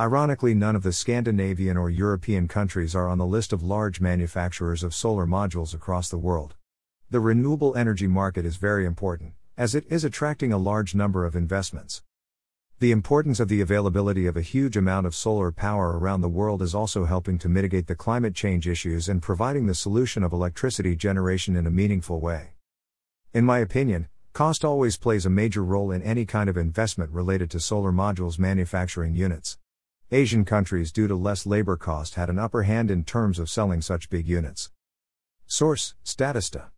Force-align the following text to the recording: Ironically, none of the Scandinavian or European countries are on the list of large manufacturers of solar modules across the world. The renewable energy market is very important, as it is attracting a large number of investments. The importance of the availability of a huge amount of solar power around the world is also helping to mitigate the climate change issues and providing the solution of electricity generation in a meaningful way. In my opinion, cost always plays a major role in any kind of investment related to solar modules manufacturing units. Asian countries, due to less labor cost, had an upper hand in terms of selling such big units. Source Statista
Ironically, 0.00 0.54
none 0.54 0.74
of 0.74 0.82
the 0.82 0.92
Scandinavian 0.92 1.76
or 1.76 1.88
European 1.88 2.48
countries 2.48 2.96
are 2.96 3.08
on 3.08 3.18
the 3.18 3.24
list 3.24 3.52
of 3.52 3.62
large 3.62 4.00
manufacturers 4.00 4.82
of 4.82 4.92
solar 4.92 5.24
modules 5.24 5.72
across 5.72 6.08
the 6.08 6.18
world. 6.18 6.56
The 7.10 7.20
renewable 7.20 7.76
energy 7.76 8.08
market 8.08 8.44
is 8.44 8.56
very 8.56 8.86
important, 8.86 9.34
as 9.56 9.72
it 9.72 9.84
is 9.88 10.02
attracting 10.02 10.52
a 10.52 10.58
large 10.58 10.96
number 10.96 11.24
of 11.24 11.36
investments. 11.36 12.02
The 12.80 12.90
importance 12.90 13.38
of 13.38 13.46
the 13.46 13.60
availability 13.60 14.26
of 14.26 14.36
a 14.36 14.42
huge 14.42 14.76
amount 14.76 15.06
of 15.06 15.14
solar 15.14 15.52
power 15.52 15.96
around 15.96 16.22
the 16.22 16.28
world 16.28 16.60
is 16.60 16.74
also 16.74 17.04
helping 17.04 17.38
to 17.38 17.48
mitigate 17.48 17.86
the 17.86 17.94
climate 17.94 18.34
change 18.34 18.66
issues 18.66 19.08
and 19.08 19.22
providing 19.22 19.66
the 19.66 19.76
solution 19.76 20.24
of 20.24 20.32
electricity 20.32 20.96
generation 20.96 21.54
in 21.54 21.68
a 21.68 21.70
meaningful 21.70 22.18
way. 22.18 22.54
In 23.32 23.44
my 23.44 23.58
opinion, 23.60 24.08
cost 24.32 24.64
always 24.64 24.96
plays 24.96 25.24
a 25.24 25.30
major 25.30 25.62
role 25.62 25.92
in 25.92 26.02
any 26.02 26.26
kind 26.26 26.50
of 26.50 26.56
investment 26.56 27.12
related 27.12 27.48
to 27.52 27.60
solar 27.60 27.92
modules 27.92 28.40
manufacturing 28.40 29.14
units. 29.14 29.56
Asian 30.12 30.44
countries, 30.44 30.92
due 30.92 31.08
to 31.08 31.14
less 31.14 31.46
labor 31.46 31.76
cost, 31.76 32.14
had 32.14 32.28
an 32.28 32.38
upper 32.38 32.64
hand 32.64 32.90
in 32.90 33.04
terms 33.04 33.38
of 33.38 33.48
selling 33.48 33.80
such 33.80 34.10
big 34.10 34.28
units. 34.28 34.70
Source 35.46 35.94
Statista 36.04 36.66